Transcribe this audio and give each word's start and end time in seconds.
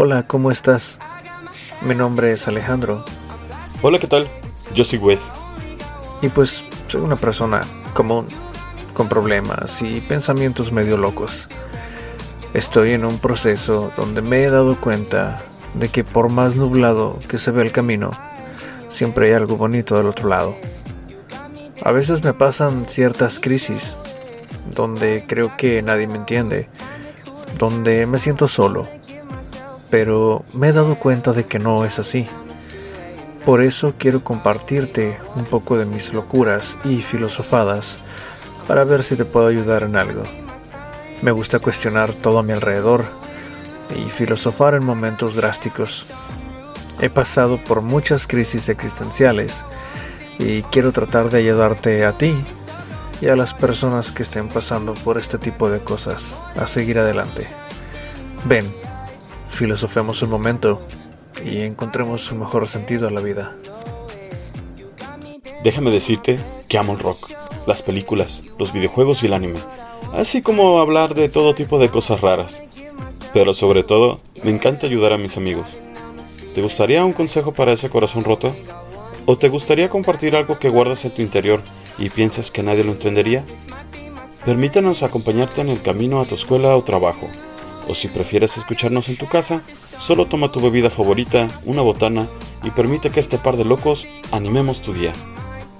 Hola, 0.00 0.28
¿cómo 0.28 0.52
estás? 0.52 0.96
Mi 1.82 1.92
nombre 1.92 2.30
es 2.30 2.46
Alejandro. 2.46 3.04
Hola, 3.82 3.98
¿qué 3.98 4.06
tal? 4.06 4.28
Yo 4.72 4.84
soy 4.84 5.00
Wes. 5.00 5.32
Y 6.22 6.28
pues 6.28 6.64
soy 6.86 7.00
una 7.00 7.16
persona 7.16 7.62
común, 7.94 8.28
con 8.94 9.08
problemas 9.08 9.82
y 9.82 10.00
pensamientos 10.00 10.70
medio 10.70 10.96
locos. 10.98 11.48
Estoy 12.54 12.92
en 12.92 13.04
un 13.04 13.18
proceso 13.18 13.90
donde 13.96 14.22
me 14.22 14.44
he 14.44 14.50
dado 14.50 14.80
cuenta 14.80 15.42
de 15.74 15.88
que 15.88 16.04
por 16.04 16.30
más 16.30 16.54
nublado 16.54 17.18
que 17.28 17.36
se 17.36 17.50
ve 17.50 17.62
el 17.62 17.72
camino, 17.72 18.12
siempre 18.88 19.26
hay 19.26 19.32
algo 19.32 19.56
bonito 19.56 19.96
del 19.96 20.06
otro 20.06 20.28
lado. 20.28 20.54
A 21.82 21.90
veces 21.90 22.22
me 22.22 22.34
pasan 22.34 22.86
ciertas 22.86 23.40
crisis 23.40 23.96
donde 24.76 25.24
creo 25.26 25.56
que 25.56 25.82
nadie 25.82 26.06
me 26.06 26.18
entiende, 26.18 26.68
donde 27.58 28.06
me 28.06 28.20
siento 28.20 28.46
solo, 28.46 28.86
pero 29.90 30.44
me 30.52 30.68
he 30.68 30.72
dado 30.72 30.96
cuenta 30.96 31.32
de 31.32 31.44
que 31.44 31.58
no 31.58 31.84
es 31.84 31.98
así. 31.98 32.26
Por 33.44 33.62
eso 33.62 33.94
quiero 33.98 34.22
compartirte 34.22 35.18
un 35.34 35.44
poco 35.44 35.78
de 35.78 35.86
mis 35.86 36.12
locuras 36.12 36.76
y 36.84 36.98
filosofadas 36.98 37.98
para 38.66 38.84
ver 38.84 39.02
si 39.02 39.16
te 39.16 39.24
puedo 39.24 39.46
ayudar 39.46 39.84
en 39.84 39.96
algo. 39.96 40.22
Me 41.22 41.30
gusta 41.30 41.58
cuestionar 41.58 42.12
todo 42.12 42.38
a 42.38 42.42
mi 42.42 42.52
alrededor 42.52 43.06
y 43.96 44.10
filosofar 44.10 44.74
en 44.74 44.84
momentos 44.84 45.34
drásticos. 45.34 46.06
He 47.00 47.08
pasado 47.08 47.58
por 47.58 47.80
muchas 47.80 48.26
crisis 48.26 48.68
existenciales 48.68 49.64
y 50.38 50.62
quiero 50.64 50.92
tratar 50.92 51.30
de 51.30 51.38
ayudarte 51.38 52.04
a 52.04 52.12
ti 52.12 52.34
y 53.20 53.28
a 53.28 53.36
las 53.36 53.54
personas 53.54 54.12
que 54.12 54.22
estén 54.22 54.48
pasando 54.48 54.94
por 54.94 55.18
este 55.18 55.38
tipo 55.38 55.70
de 55.70 55.80
cosas 55.80 56.34
a 56.56 56.66
seguir 56.66 56.98
adelante. 56.98 57.46
Ven, 58.44 58.72
filosofemos 59.58 60.22
un 60.22 60.30
momento 60.30 60.80
y 61.44 61.62
encontremos 61.62 62.30
un 62.30 62.38
mejor 62.38 62.68
sentido 62.68 63.08
a 63.08 63.10
la 63.10 63.20
vida. 63.20 63.56
Déjame 65.64 65.90
decirte 65.90 66.38
que 66.68 66.78
amo 66.78 66.92
el 66.92 67.00
rock, 67.00 67.32
las 67.66 67.82
películas, 67.82 68.44
los 68.56 68.72
videojuegos 68.72 69.22
y 69.22 69.26
el 69.26 69.32
anime, 69.32 69.58
así 70.14 70.42
como 70.42 70.78
hablar 70.78 71.14
de 71.14 71.28
todo 71.28 71.56
tipo 71.56 71.80
de 71.80 71.90
cosas 71.90 72.20
raras. 72.20 72.62
Pero 73.32 73.52
sobre 73.52 73.82
todo, 73.82 74.20
me 74.44 74.52
encanta 74.52 74.86
ayudar 74.86 75.12
a 75.12 75.18
mis 75.18 75.36
amigos. 75.36 75.76
¿Te 76.54 76.62
gustaría 76.62 77.04
un 77.04 77.12
consejo 77.12 77.52
para 77.52 77.72
ese 77.72 77.90
corazón 77.90 78.22
roto? 78.22 78.54
¿O 79.26 79.38
te 79.38 79.48
gustaría 79.48 79.90
compartir 79.90 80.36
algo 80.36 80.60
que 80.60 80.68
guardas 80.68 81.04
en 81.04 81.10
tu 81.10 81.20
interior 81.20 81.62
y 81.98 82.10
piensas 82.10 82.52
que 82.52 82.62
nadie 82.62 82.84
lo 82.84 82.92
entendería? 82.92 83.44
Permítanos 84.44 85.02
acompañarte 85.02 85.62
en 85.62 85.68
el 85.68 85.82
camino 85.82 86.20
a 86.20 86.26
tu 86.26 86.36
escuela 86.36 86.76
o 86.76 86.84
trabajo. 86.84 87.28
O 87.88 87.94
si 87.94 88.08
prefieres 88.08 88.58
escucharnos 88.58 89.08
en 89.08 89.16
tu 89.16 89.26
casa, 89.26 89.62
solo 89.98 90.26
toma 90.26 90.52
tu 90.52 90.60
bebida 90.60 90.90
favorita, 90.90 91.48
una 91.64 91.82
botana 91.82 92.28
y 92.62 92.70
permite 92.70 93.10
que 93.10 93.20
este 93.20 93.38
par 93.38 93.56
de 93.56 93.64
locos 93.64 94.06
animemos 94.30 94.82
tu 94.82 94.92
día. 94.92 95.12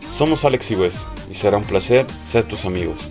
Somos 0.07 0.45
Alex 0.45 0.71
y 0.71 0.75
Wes 0.77 1.07
y 1.31 1.35
será 1.35 1.59
un 1.59 1.65
placer 1.65 2.07
ser 2.25 2.45
tus 2.45 2.65
amigos. 2.65 3.09